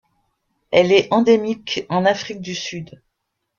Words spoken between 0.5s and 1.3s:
Elle est